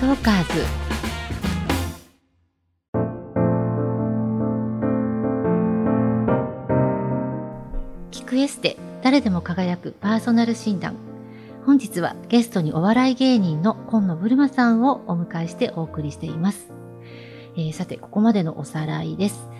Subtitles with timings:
[0.00, 0.64] トーカーズ
[8.10, 10.96] 聞くエステ誰でも輝くパーソナル診断。
[11.66, 16.72] 本日はゲストにお笑い芸人の今野ブルマさんをお迎えしてお送りしています、
[17.58, 19.50] えーさてここまでのおさらいです。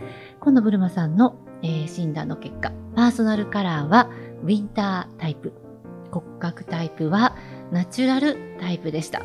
[0.41, 4.09] 今野ブルマさんの、えー診断の結果パーソナルカラーは
[4.43, 5.53] ウィンタータイプ
[6.11, 7.37] 骨格タイプは
[7.73, 9.21] ナチュラルタイプでした。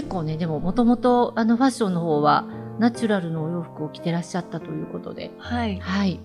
[0.00, 2.46] 結構ねでももともとあのファッションの方は
[2.78, 5.78] ナチュラルのお洋服を着てらっしゃったということではい。
[5.78, 6.20] はい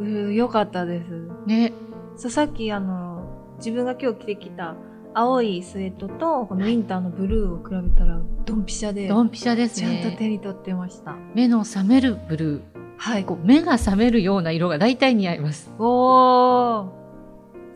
[0.00, 1.28] うーよかったです。
[1.46, 1.72] ね
[2.16, 3.24] そうさっきあの、
[3.58, 4.74] 自分が今日着てきた
[5.14, 11.14] 青いスウェットと、このウィンターのブルーを比べたら、ドンピシャで、ドンピシャですちゃんとね手に取ってました。
[11.34, 12.62] 目の覚めるブルー
[12.96, 13.24] はい。
[13.24, 16.86] こう目が覚めるような色が大体似合いますお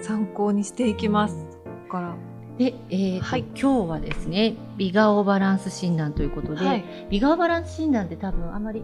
[0.01, 1.35] ー参考にしていきます。
[1.65, 2.28] ここから。
[2.59, 6.85] で、えーとはい今日はですね美顔バランス診断ということで、はい。
[7.11, 8.83] 美顔バランス診断って多分あまり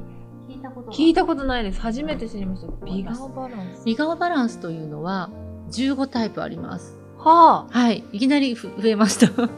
[0.49, 1.81] 聞いたことが聞いたことないです。
[1.81, 2.87] 初めて知りました。
[2.87, 3.85] 美顔バランス。
[3.85, 5.31] 美顔バランスというのは
[5.71, 7.79] 15タイプありますはあ。
[7.79, 9.49] はいいきなりふ増えましたこ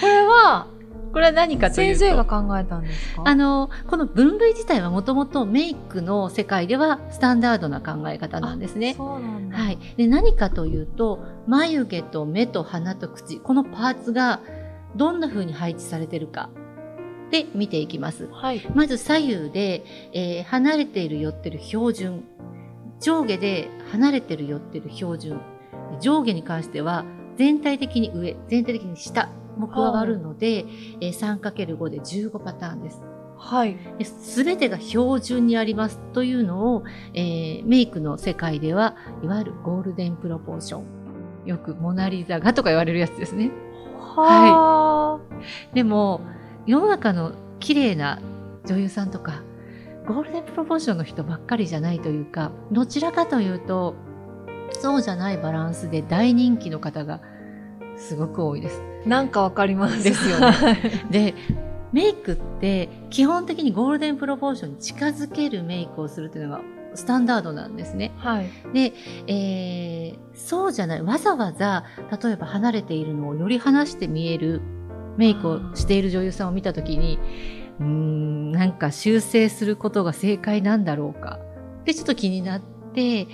[0.00, 0.66] これは、
[1.18, 3.22] れは何かというと先生が考えたんですか？
[3.26, 8.94] あのこの分類自体はもともとメイクの世界ではスタンダードな考え方なんですね。
[8.94, 9.58] そうなんだ。
[9.58, 14.40] はい、で何かというと眉毛と目と鼻と口このパーツが
[14.94, 16.50] どんな風に配置されてるか
[17.30, 18.28] で見ていきます。
[18.30, 18.60] はい。
[18.74, 22.24] まず左右で、えー離れている寄ってる標準
[23.00, 25.40] 上下で離れてる寄ってる標準
[26.00, 27.04] 上下に関しては
[27.36, 30.64] 全体的に上全体的に下も加わるので、
[31.00, 33.02] えー 3×5 で15パターンです。
[33.36, 33.76] はい。
[34.04, 36.84] すべてが標準にありますというのを、
[37.14, 40.84] えーメイクの世界ではいわゆるゴールデンプロポーション。
[41.46, 43.50] よくモナリザがとか言われるやつですね。
[43.98, 45.20] は
[45.72, 46.20] でも
[46.66, 48.20] 世の中の綺麗な
[48.66, 49.42] 女優さんとか
[50.06, 53.94] ゴールデンプロポーションの人ばっかりじゃないというかどちらかというと
[54.72, 57.20] そうじゃないバランスで大人気の方が
[58.00, 59.08] すごく多いですあ。
[59.08, 60.02] なんかわかります。
[60.02, 60.56] ですよね
[61.10, 61.34] で
[61.92, 66.60] メイクって基本的にゴールデンプロポーションに近づけるメイクをするというのが
[66.94, 68.12] スタンダードなんですね。
[68.16, 68.46] はい。
[68.72, 68.92] で、
[69.26, 71.84] えーそうじゃないわざわざ
[72.22, 74.62] 例えば離れているのをより離して見える
[75.18, 77.18] メイクをしている女優さんを見た時に
[77.78, 81.38] うーんなんか修正することが正解なんだろうか
[81.84, 82.62] でちょっと気になっ
[82.94, 83.26] て、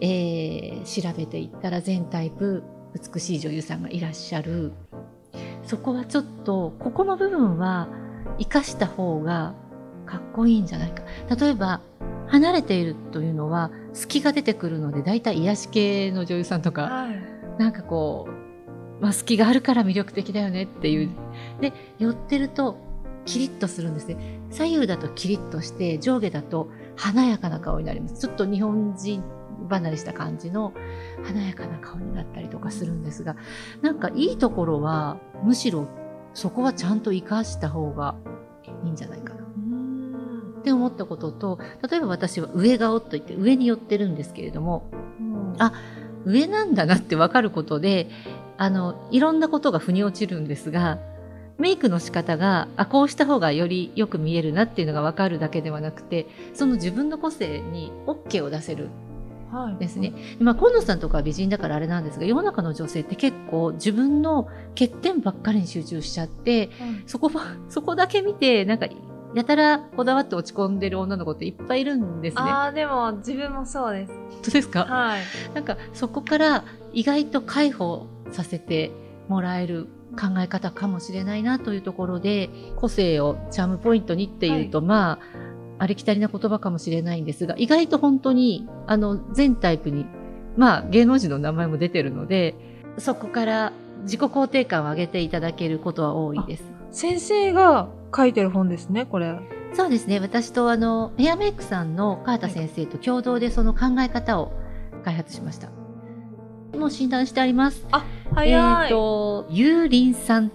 [0.00, 2.62] えー調べていったら全タイプ
[2.94, 4.72] 美しい女優さんがいらっしゃる。
[5.64, 7.88] そこはちょっとここの部分は
[8.38, 9.54] 生かした方が
[10.06, 11.02] かっこいいんじゃないか。
[11.34, 11.80] 例えば
[12.26, 17.22] 離れているというのは隙が出てくるので大体癒し系の女優さんとかはい。
[17.58, 18.28] なんかこ
[19.00, 21.10] う、まあ、隙があるから魅力的だよねっていう。
[21.60, 22.76] で寄ってると
[23.24, 24.16] キリッとするんですね。
[24.50, 28.18] 左右だとキリッとして上下だと華やかな顔になります。
[28.18, 29.22] ちょっと日本人
[29.68, 30.72] 離れした感じの
[31.24, 33.36] 華やかな顔になったりとかするんですが
[33.80, 35.88] なんかいいところはむしろ
[36.34, 38.14] そこはちゃんと生かした方が
[38.84, 41.58] いいんじゃないかなって思ったことと
[41.88, 45.72] 例えば私は上顔といって上に寄ってるんですけれどもうんあ
[46.24, 48.08] 上なんだなって分かることで
[48.58, 50.98] あのいろんなことが腑に落ちるんですが
[51.58, 59.11] メイクの仕方があこうした方がよりよく見えるなっていうのが分かるだけではなくてその自分の個性に OK を出せるはい。
[59.78, 60.12] ですね。
[60.40, 67.02] まあ、今野さんとかは美人だからあれなんですが世の中の女性って結構自分の欠点ばっかりに集中しちゃってはい。
[67.06, 68.86] そこば そこだけ見てなんか
[69.34, 72.42] やたらこだわって落ち込んでる女の子っていっぱいいるんですね。
[72.42, 74.12] ああ、でも自分もそうです。
[74.12, 74.84] 本当ですか？
[74.84, 75.20] はい。
[75.54, 78.90] なんかそこから意外と解放させて
[79.28, 79.86] もらえる
[80.20, 85.18] 考え方かもしれないなというところで個性をチャームポイントにっていうと、まあ
[85.82, 90.06] ありきたりな言葉かもしれないんですが意外と本当にあの全タイプに
[90.56, 92.54] まあ芸能人の名前も出てるので
[92.98, 93.72] そこから
[94.02, 96.64] 自己肯定感を上げていただけることは多いです。
[96.92, 99.38] 先生が書いてる本ですね、これ。
[99.74, 104.52] そうですね私とあのヘアメイクさんの川田先生と共同でその考え方を
[105.02, 105.70] 開発しました。
[106.78, 107.86] もう診断してあります。
[108.34, 108.50] 早い。
[108.50, 110.52] えー、と有輪酸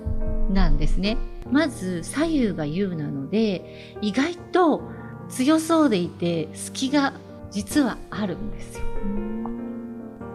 [0.54, 1.18] なんですね
[1.52, 4.82] まず左右が有なので意外と
[5.30, 7.14] 強そうでいて隙が
[7.52, 8.84] 実はあるんですよ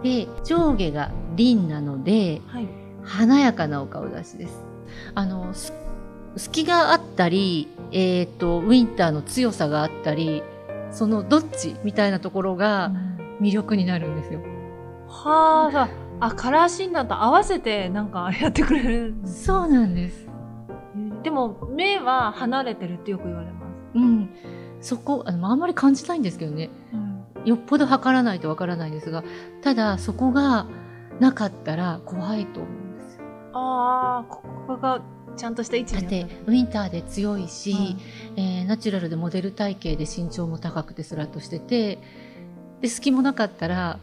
[0.03, 2.69] で上下が輪なのではい。
[3.05, 4.63] 華やかなお顔出しです
[5.15, 5.73] あのす
[6.37, 10.43] 隙があったり、えー、とウィンターの強さがあったり
[10.91, 12.93] そのどっちみたいなところが
[13.41, 14.41] 魅力になるんですよ
[15.09, 15.71] は
[16.21, 19.15] あ、あ、カラー診断と合わせてなんかやってくれる。
[19.27, 20.27] そうなんですへ
[21.23, 23.99] でも目は離れてるってよく言われます。
[23.99, 24.31] うん、
[24.83, 26.69] そこあのあんまり感じないんですけどね
[27.45, 29.25] よっぽど測らないとわからないですが
[29.63, 30.67] ただそこが
[31.19, 33.25] なかったら怖いと思うんですよ。
[33.55, 35.01] ああ、ここが
[35.37, 37.97] ちゃんとした位置だってウィンターで強いし、
[38.37, 41.99] うんえーナチュラルでモデル体型で身長も高くてスラッとしてて
[42.81, 43.99] で隙もなかったら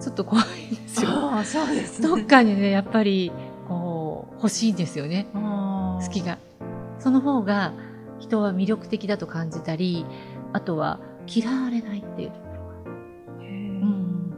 [0.00, 1.10] ちょっと怖いんですよ。
[1.10, 2.08] ああ、そうですね。
[2.08, 3.30] どっかにねやっぱり
[3.68, 6.38] こう欲しいんですよねあー好きが。
[6.98, 7.72] その方が
[8.26, 10.04] 人は魅力的だと感じたり
[10.52, 12.90] あとは嫌われないっていうところが、
[13.40, 14.34] うん、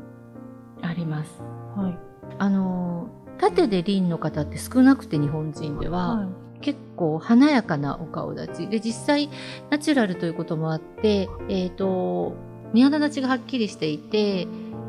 [0.83, 1.43] あります。
[1.77, 1.99] はい。
[2.39, 3.09] あの
[3.39, 6.29] 縦で輪の方って少なくて日本人では、はい。
[6.61, 8.69] 結構華やかなお顔立ち。
[8.69, 9.31] で実際
[9.71, 12.35] ナチュラルということもあって、えー、と
[12.73, 14.47] 目鼻立ちがはっきりしていて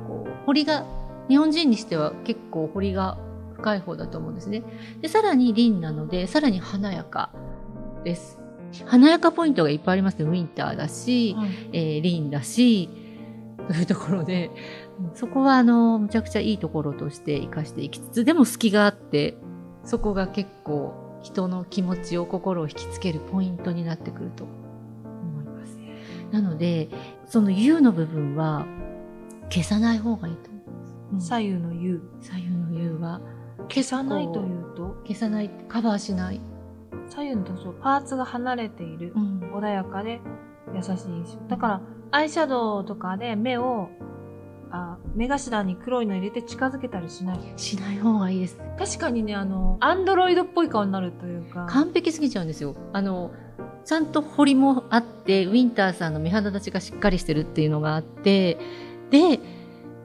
[0.07, 0.85] こう彫りが
[1.27, 3.17] 日本人にしては結構彫りが
[3.53, 4.63] 深い方だと思うんですね。
[5.01, 7.29] でさらに輪なのでさらに華やか
[8.03, 8.39] です
[8.85, 12.89] 華やかポイントがいっぱいありますねウィンターだし、はいえーリンだし
[13.67, 14.49] というところで
[15.13, 19.37] そこはあのむちゃくちゃいいところとして生かしていきつつでも隙があって
[19.83, 25.77] そこが結構人の気持ちを心を引きつけるポイントになってくると思います。
[26.31, 26.89] なので
[27.27, 28.65] その U の部分は
[29.49, 30.63] 消さない方がいいと思い
[31.13, 31.27] ます。
[31.27, 32.01] 左右の U。
[32.21, 33.21] 左右の U は
[33.67, 36.41] 消さないというと、消さないカバーしない。
[37.09, 37.43] 左右の
[37.81, 39.13] パーツが離れている。
[39.15, 40.21] うん穏やかで
[40.73, 41.47] 優しい印象。
[41.47, 43.89] だから、アイシャドウとかで目を、
[44.71, 47.39] あ目頭に黒いの入れて近づけたりしない。
[47.57, 48.61] しない方がいいです。
[48.77, 51.65] 確かにね、あの、アンドロイドっぽい顔になるというか。
[51.67, 52.75] 完璧すぎちゃうんですよ。
[52.93, 53.31] あの
[53.89, 58.59] ちゃんと彫りもあってウィンターさんの目鼻立ちがしっかりしてるっていうのがあって
[59.09, 59.39] で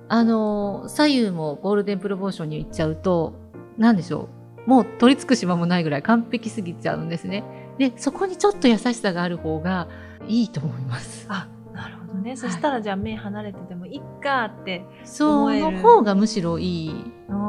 [0.09, 3.35] あの左右もゴールデンプロポーションに行っちゃうと
[3.77, 7.45] 何でしょうもう取り付く島もないぐらい完璧すぎちゃうんですね。
[7.79, 9.89] でそこにちょっと優しさがある方が
[10.27, 11.27] いいと思います。
[11.29, 12.37] あ、なるほどね。
[12.37, 14.85] そしたらじゃあ目離れててもいっかって。
[15.05, 16.95] その方がむしろいい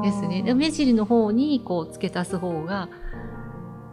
[0.04, 0.44] ですね。
[0.44, 2.90] でう目尻の方にこう付け足す方が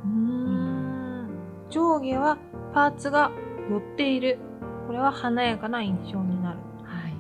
[0.07, 1.29] ーん
[1.71, 2.39] 上下は
[2.75, 3.31] パーツが
[3.71, 4.39] 寄っている。
[4.87, 6.59] これは華やかな印象になる。
[6.83, 7.15] はい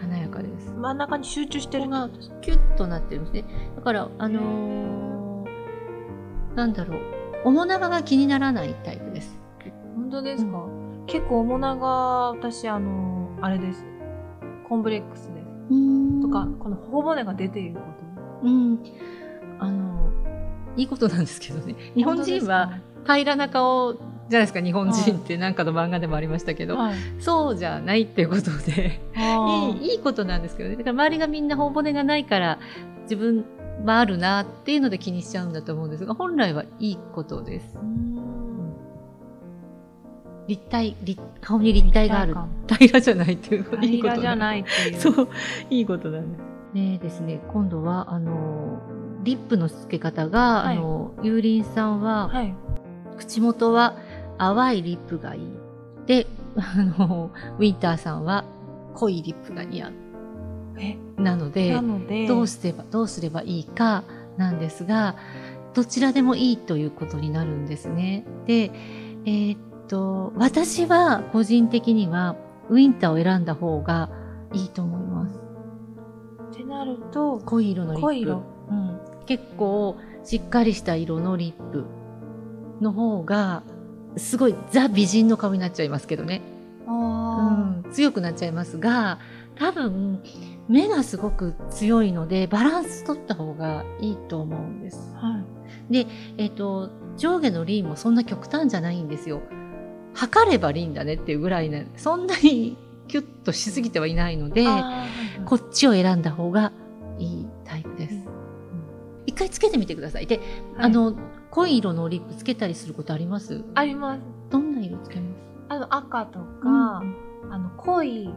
[0.00, 0.72] 華やかです。
[0.72, 2.08] 真ん中に集中してるが
[2.40, 3.44] キュッとなってるんですね。
[3.76, 5.11] だから、あのー
[6.54, 6.98] なんだろ
[7.44, 9.38] う、面長が気にならないタイプです。
[9.94, 10.66] 本当ですか、
[11.06, 13.84] 結構面長、私、あの、あれです。
[14.68, 16.22] コンプレックスです。
[16.22, 17.80] とか、この頬骨が出ているこ
[18.42, 18.78] うん、
[19.58, 20.10] あの、
[20.76, 21.74] いいことなんですけどね。
[21.94, 22.10] 日と。
[22.10, 24.02] 本人は平らな顔じゃ
[24.32, 30.76] ないですか、日本人ってなんかの漫画でもありましたけど、はい、そうじゃないっていうことで、あいいいいことなんですけどね。
[30.76, 32.58] だから周りがみんな頬骨がないから、
[33.02, 33.44] 自分
[33.84, 37.76] はあるなっていうので気にしちゃうんだと思うんですが、本来はいいことです
[40.48, 42.34] 立体、立顔に立体がある。
[42.78, 44.36] 平らじゃないっていういいじゃい。
[44.36, 45.00] ないっていう。
[45.00, 45.28] そう、
[45.70, 46.42] いいことなんです。
[46.74, 48.80] ねですね、今度は、あの、
[49.22, 52.54] リップの付け方が、はいあの、ゆうりんさんは、はい。
[53.18, 53.94] 口元は
[54.38, 55.42] 淡いリップがいい。
[56.06, 56.26] で、
[56.56, 58.44] あの、ウィンターさんは
[58.94, 59.92] 濃いリップが似合う。
[60.78, 61.78] え、なので
[62.26, 64.04] どうすれば、どうすればいいか
[64.36, 65.16] なんですが、
[65.74, 68.24] どちらでもいいということになるんですね。
[68.46, 68.70] で、
[69.24, 72.36] えーっと、私は個人的には
[72.68, 74.10] ウィンターを選んだ方が
[74.52, 75.40] いいと思います。
[76.52, 78.02] ってなると、濃い色のリップ。
[78.02, 78.42] 濃い色。
[78.70, 79.00] うん。
[79.26, 81.86] 結構しっかりした色のリップ
[82.80, 83.62] の方が、
[84.16, 86.42] すごいザ美人の顔になっちゃいますけどね。
[86.86, 89.18] あうん、強くなっちゃいますが
[89.62, 90.20] 多分
[90.68, 95.26] 目がすごく強いのでバランス取った方がいいと思うんですあ、。
[95.26, 95.38] は
[95.90, 96.06] い。
[96.36, 99.40] えっ、と上下のリンもそんな極端じゃないんですよ。
[100.14, 102.76] 測ればリンだねっていうぐらいねそんなに
[103.06, 104.66] キュッとしすぎてはいないので
[105.46, 106.72] こっちを選んだ方が
[107.18, 108.14] いいタイプです。
[108.14, 108.22] うん
[109.26, 110.26] 一回つけてみてください。
[110.26, 110.46] で、はい
[110.78, 111.16] あの
[111.52, 113.62] 濃い色のリップつけたりすることあります？
[113.76, 114.22] あります。
[114.50, 115.38] どんな色つけます？
[115.68, 117.16] あの赤とか、うん
[117.52, 118.28] あの濃い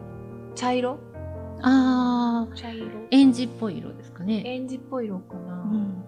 [0.53, 0.99] 茶色
[1.61, 2.55] あー。
[2.55, 2.87] 茶色。
[3.11, 4.43] エンジっぽい色ですかね。
[4.45, 5.53] エンジっぽい色かな。
[5.53, 6.05] うん。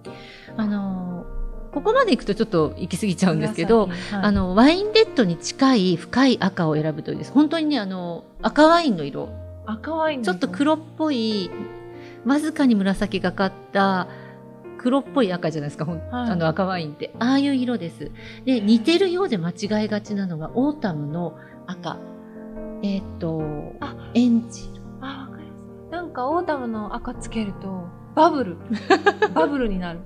[0.56, 4.24] あのーここまでいくとちょっと行き過ぎちゃうんですけど、紫はい。
[4.24, 7.32] あのワインレッドに近い深い赤を選ぶといいです。
[7.32, 9.30] 本当にねあの赤ワインの色。
[9.66, 11.52] 赤ワインのちょっと黒っぽい
[12.26, 14.08] わずかに紫がかった
[14.78, 16.02] 黒っぽい赤じゃないですか、はい。
[16.12, 17.14] あの赤ワインって。
[17.20, 18.12] ああいう色です。
[18.46, 21.38] で似てるようで間違いがちなのがオータムの
[21.68, 21.98] 赤。
[22.82, 23.96] えっ、とあ。
[24.14, 24.77] エンジ
[26.18, 28.58] かオータムの赤つけると、バブル。
[29.36, 30.00] バブルになる。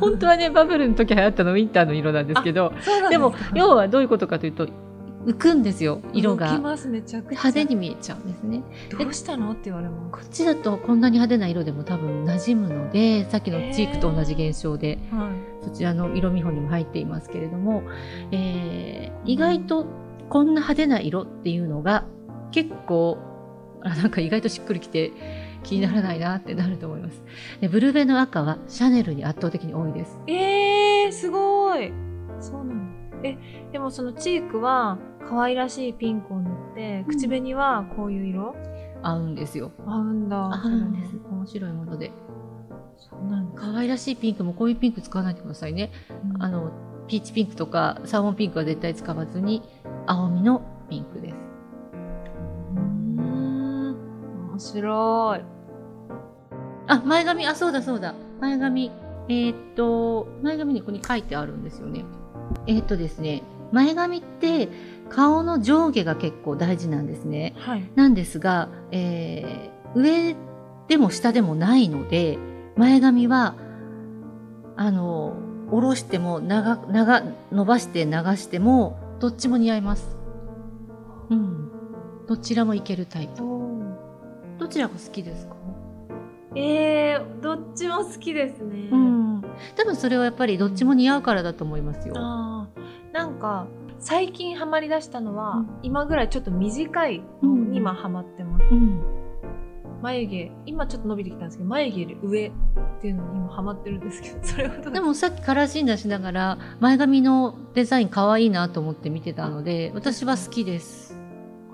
[0.00, 2.72] 本当はねバブルの時流行ったのウィンターの色なんですけど
[3.10, 4.66] でも要はどういうことかというと
[5.26, 6.52] 浮くんですよ色が。
[6.56, 8.62] 派手に見えちゃうんですね。
[8.98, 9.52] どうしたの？
[9.52, 10.12] って言われます。
[10.12, 15.30] こっちだとこんなに派手な色でも多分馴染むのでさっきのチークと同じ現象で、は
[15.62, 17.82] い、そちらの色見本にも入っていますけれども、
[18.32, 19.86] えー、意外と
[20.30, 22.06] こんな派手な色っていうのが
[22.52, 23.18] 結構
[23.82, 25.12] あなんか意外としっくりきて
[25.62, 27.22] 気にならないなってなると思います。
[27.60, 30.18] でブルベの赤はシャネルに圧倒的に多いです。
[30.26, 31.92] えー、すごい
[32.40, 33.28] そうなんだ。
[33.28, 33.36] え、
[33.72, 38.54] でもそのチークは可愛らしいピンクを塗って、口紅はこういう色、
[39.02, 39.72] 合うんですよ。
[39.86, 40.36] 合うんだ。
[40.54, 41.16] 合うんです。
[41.30, 42.12] 面白いもので。
[42.96, 45.90] そうなん可愛らしいピンクもこういうピンク使わないでくださいね。
[46.34, 46.72] うん、あの、
[47.06, 49.62] ピーチピンクとかサーモンピンクは絶対使わずに、
[50.06, 51.37] 青みのピンクです。
[54.58, 55.40] 面白い。
[56.88, 58.14] あ、前髪、あ、そうだそうだ。
[58.40, 58.90] 前髪。
[59.28, 62.04] えー、っと、前髪にここに書いてあるんですよね。
[62.66, 64.68] えー、っとですね、前髪って
[65.10, 67.54] 顔の上下が結構大事なんですね。
[67.58, 70.34] はい、なんですが、えー、上
[70.88, 72.38] でも下でもないので、
[72.76, 73.54] 前髪は、
[74.76, 75.36] あの、
[75.70, 77.22] 下ろしても長、長、
[77.52, 80.16] 伸ばして流しても、どっちも似合います。
[81.30, 81.70] うん。
[82.26, 83.57] どちらもいけるタイプ。
[84.58, 85.56] どちらが好きですか？
[86.54, 88.88] えー、どっちも好きですね。
[88.90, 89.42] うん。
[89.76, 92.14] 多分それはやっぱりどっちも似合うからだと思いますよ。
[92.16, 92.68] あ
[93.12, 93.66] なんか、
[93.98, 98.64] 最近ハマりだしたのは、うん、今ぐらいちょっと短いのに今ハマってます。
[98.70, 99.00] うん、
[100.02, 102.52] 眉毛、今ちょっと伸びてきたんですけど、眉毛より上っ
[103.00, 111.17] ていうのに今ハマってるんですけど、 それはでもさっきカラー診断しながら、前髪のデザイン可愛いなと思って見てたので、私は好きです。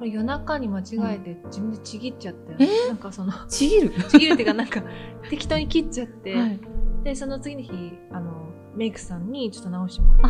[0.05, 0.85] これ夜中に間違
[1.15, 3.91] えて自分でちぎっちゃって、うん、なんかそのちぎる？
[4.11, 4.83] ちぎるっていうかなんか
[5.31, 6.61] 適当に切っちゃって、はい、
[7.05, 7.71] でその次の日
[8.13, 10.29] あのメイクさんにちょっと直してもらった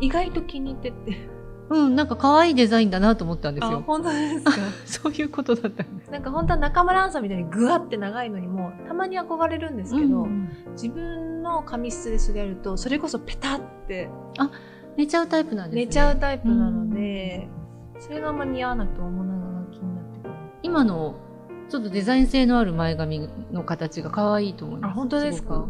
[0.00, 1.36] 意外と気に入ってって。
[1.68, 3.82] うん、なんか可愛いデザインだなと思ったんですよ。
[3.84, 4.52] 本当ですか？
[4.84, 6.10] そういうことだったんです。
[6.12, 14.08] なんか本当は中村アンさんみたいにぐわって長いのにもたまに憧れるんですけど、うん、自分の髪質でそれやるとそれこそペタって。
[14.38, 14.48] あ、
[14.96, 15.86] 寝ちゃうタイプなんですね。
[15.86, 17.55] 寝ちゃうタイプなので、うん
[17.98, 20.34] それがあんま似合わなくて面長が気になってくる。
[20.62, 21.16] 今の
[21.68, 24.90] ちょっとデザイン性のある前髪の形が可愛いと思います。
[24.92, 25.66] あ本当ですか？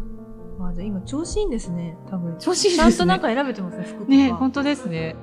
[0.59, 2.37] あじゃ今調子いいんですね多分。
[2.37, 2.91] 調子いいですね。
[2.91, 4.11] ちゃんとなんか選べてますね服とか。
[4.11, 5.15] ね本当ですね、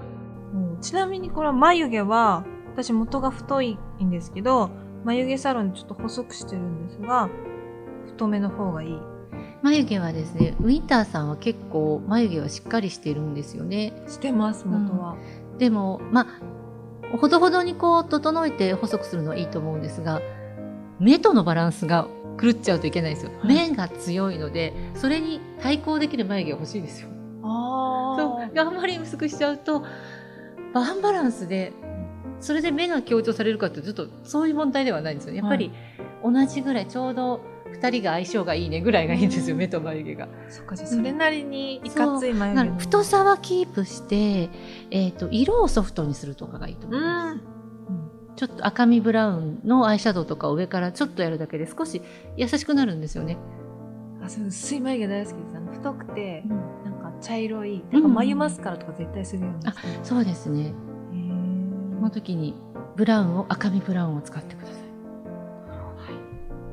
[0.53, 4.71] うん、ちなみにこれは眉毛は私元が太いんですけど
[5.05, 7.29] 眉毛サロンでちょっと細くしてるんですが
[8.07, 8.99] 太めの方がいい。
[9.63, 13.93] 眉毛はですねウィンターさんは結構眉毛はしっかりしてるんですよね。
[14.09, 15.17] してます元は、
[15.53, 16.27] うん、でもまあ
[17.17, 20.21] ほどほどにこう整えて細くするのはいいと思うんですが
[20.99, 22.07] 目とのバランスが
[22.41, 27.09] 狂っちゃうといけないんですよ、はい、目が強いのでそれに対抗できる眉毛が欲しいですよ。
[27.43, 28.59] あそう。
[28.59, 29.85] あんまり薄くしちゃうと
[30.73, 31.73] アンバランスで
[32.41, 35.39] それで目が強調されるかってちょっとそういう問題ではないんですよね。
[35.39, 35.73] やっぱり
[36.25, 37.41] 同じぐらいちょうど
[37.75, 40.29] 2人が相性がいいねぐらいがいいんですよ、目と眉毛が。
[40.49, 44.51] そっかじゃそれなりにいかつい眉毛、太さはキープして、
[44.91, 47.41] えーと、色をソフトにするとかがいいと思います。
[48.37, 52.03] ちょっと赤みブラウンのアイシャドウとかを上からちょっとやるだけで少し
[52.37, 53.39] 優しくなるんですよね。
[54.25, 55.57] あそう薄い眉毛大好きです。
[55.57, 56.51] あの太くて、うん、
[56.85, 60.75] なんか茶色い、なんか眉マスカラとか絶対するように、あそうですね。
[61.97, 62.55] この時に
[62.97, 64.84] ブラウンを赤みブラウンを使ってください。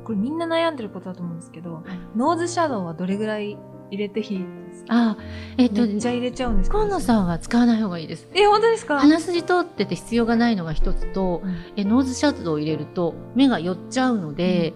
[0.04, 1.84] これみんな悩んでることだと思うんですけど、はい、
[2.18, 3.58] ノーズシャドウはどれぐらい
[3.90, 4.86] 入れていいです？
[4.86, 5.18] かあ
[5.58, 6.78] えっ、と、めっちゃ入れちゃうんですか？
[6.80, 8.28] 河野さんは使わない方がいいです。
[8.34, 9.00] え、本当ですか？
[9.00, 14.74] 鼻筋通ってて必要がないのが一つと、うん、え、ノーズシャドウを入れると目が寄っちゃうので、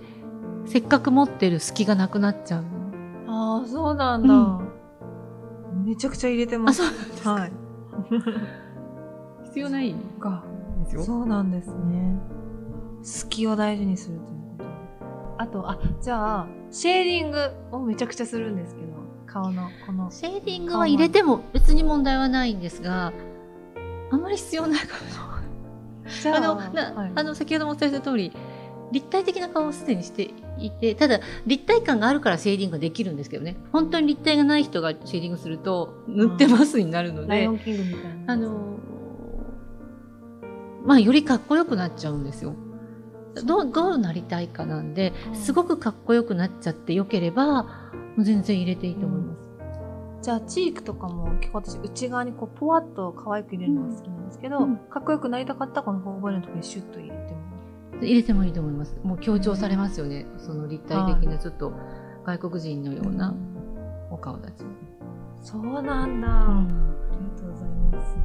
[0.64, 2.66] うん、せっかく持ってる隙がなくなっちゃう。
[3.28, 4.38] ああ、そうなんだ、う
[5.78, 6.84] ん、めちゃくちゃ入れてます。
[6.84, 7.52] あ、そうですはい。
[9.46, 10.44] 必要ないか。
[11.04, 12.20] そうなんですね。
[13.02, 14.45] 隙を大事にするという
[15.38, 18.88] あと、あ、じゃあ、シェーディングをめちゃくちゃするんですけど、
[19.26, 20.10] 顔の、この。
[20.12, 23.14] シェーディングは入れても別に問題はないんですが、
[24.12, 25.36] あんまり必要ないかも。
[26.36, 28.32] あの、なはい、あの先ほどもお伝えした通り、
[28.92, 33.58] 立体的な顔をすでにしていて、ただ、立体感があるからシェーディングができるんですけどね。
[33.72, 37.50] 本当に立体がない人がシェーディングすると、塗ってますになるので、
[38.28, 38.78] あの、
[40.86, 42.56] まあ、よりかっこよくなっちゃうんですよ。
[43.44, 47.68] どうどうなりたいかなんで、すごくかっこよくなっちゃってよければ
[48.18, 49.50] 全然入れていいと思います。
[50.18, 57.40] うん、じゃあチークとかも結構私内側にこうポワッと可愛く入れるのが好きなんですけど、うん、かっこよくなりたかったらこの頬骨のところにシュッと入れても
[58.02, 58.96] 入れてもいいと思います。
[59.04, 60.26] もう強調されますよね。
[60.38, 61.74] その立体的なちょっと
[62.26, 63.34] 外国人のような。
[64.12, 64.72] お顔立ちも。
[65.42, 66.66] そうなんだ、あ
[67.12, 68.18] りがとうございます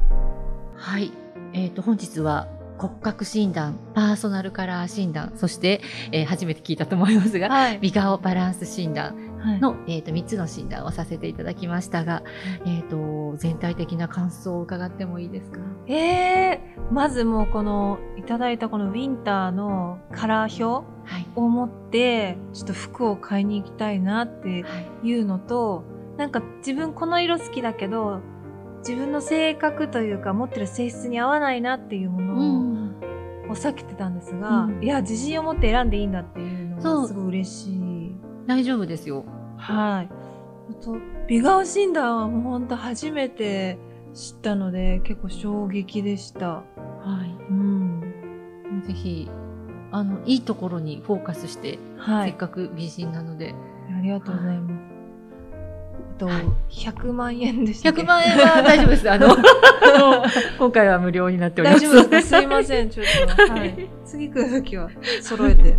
[0.75, 1.11] はい。
[1.53, 2.47] えっ、と、本日は
[2.81, 12.23] 骨格診断、パーソナルカラー診断、そして、えー初めて聞いたと思いますが、はい美顔バランス診断はいの、えー、と3つの診断をさせていただきましたが、
[12.65, 12.87] えー、
[13.31, 15.59] と全体的な感想を伺ってもいいですか？
[15.87, 21.25] えー、まずもうこのいただいたこのウィンターのカラー表はい。
[21.35, 24.69] を持ってちょっと服を買いに行きたいなっては
[25.03, 25.07] い。
[25.07, 25.83] いうのと
[26.17, 28.19] なんか自分この色好きだけど
[28.79, 32.60] 自分の性格というか持ってる性質に合わないなっていうもうのん。
[33.51, 38.15] を避けてたんですが、うんいや自信を持って選んでいいんだっていうのがすごい嬉しい。
[38.47, 39.25] 大丈夫ですよ。
[39.57, 40.09] はい。
[40.69, 43.77] あと美顔診断はもう本当初めて
[44.13, 46.47] 知ったので結構衝撃でした。
[46.47, 46.63] は
[47.25, 47.29] い。
[47.49, 48.01] うん。
[48.85, 49.29] ぜひ、
[49.91, 52.29] あの、いいところにフォーカスして、はい。
[52.29, 53.53] せっかく美人なので。
[53.89, 54.73] ありがとうございます。
[54.73, 54.90] えっ
[56.21, 59.09] と、はい100万円でしたっけ？100万円は大丈夫です。
[59.11, 59.35] あの、
[60.57, 61.85] 今回は無料になっております。
[61.85, 63.05] 大丈夫ですかすいません、 ちょっ
[63.47, 63.53] と。
[63.53, 63.89] はい。
[64.05, 64.89] 次来るときは
[65.21, 65.75] 揃えて。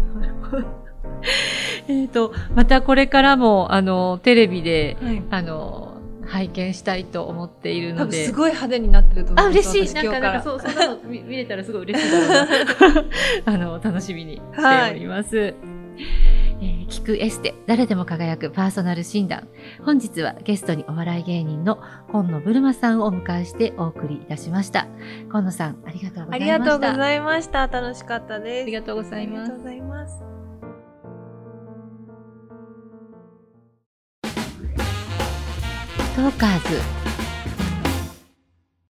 [1.89, 5.23] えっと、またこれからも、あの、テレビで、はい。
[5.31, 5.95] あの、
[6.27, 8.27] 拝見したいと思っているので。
[8.27, 9.71] すごい派手になってると思あ、います。
[9.71, 9.95] 嬉しい。
[9.95, 13.05] なんか、なんか、そう、そんなの見見れたらすごい嬉しいだろうな。
[13.47, 15.39] あの、楽しみにしております。
[15.39, 15.72] えー
[17.03, 19.49] 聞くエステ、誰でも輝くパーソナル診断。
[19.85, 21.83] 本日はゲストにお笑い芸人の
[22.13, 24.87] 今野ブルマさんをお迎えしてお送りいたしました。
[25.25, 26.45] 今野さん、ありがとうござあいました。
[26.45, 27.67] りがとうございました。
[27.67, 29.53] 楽しかったですありがとうございます。
[36.15, 37.02] トーカーズ